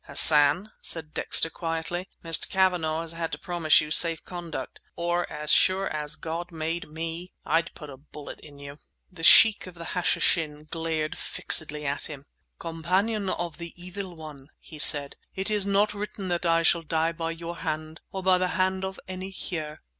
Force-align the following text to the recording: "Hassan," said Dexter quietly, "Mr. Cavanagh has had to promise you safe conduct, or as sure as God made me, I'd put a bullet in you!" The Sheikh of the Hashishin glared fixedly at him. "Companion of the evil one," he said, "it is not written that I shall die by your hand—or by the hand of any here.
"Hassan," 0.05 0.71
said 0.81 1.13
Dexter 1.13 1.51
quietly, 1.51 2.09
"Mr. 2.25 2.49
Cavanagh 2.49 3.01
has 3.01 3.11
had 3.11 3.31
to 3.33 3.37
promise 3.37 3.81
you 3.81 3.91
safe 3.91 4.25
conduct, 4.25 4.79
or 4.95 5.31
as 5.31 5.51
sure 5.53 5.87
as 5.89 6.15
God 6.15 6.51
made 6.51 6.89
me, 6.89 7.33
I'd 7.45 7.71
put 7.75 7.91
a 7.91 7.97
bullet 7.97 8.39
in 8.39 8.57
you!" 8.57 8.79
The 9.11 9.21
Sheikh 9.21 9.67
of 9.67 9.75
the 9.75 9.89
Hashishin 9.93 10.63
glared 10.71 11.19
fixedly 11.19 11.85
at 11.85 12.05
him. 12.07 12.25
"Companion 12.57 13.29
of 13.29 13.59
the 13.59 13.73
evil 13.79 14.15
one," 14.15 14.49
he 14.57 14.79
said, 14.79 15.17
"it 15.35 15.51
is 15.51 15.67
not 15.67 15.93
written 15.93 16.29
that 16.29 16.47
I 16.47 16.63
shall 16.63 16.81
die 16.81 17.11
by 17.11 17.29
your 17.29 17.57
hand—or 17.57 18.23
by 18.23 18.39
the 18.39 18.47
hand 18.57 18.83
of 18.83 18.99
any 19.07 19.29
here. 19.29 19.83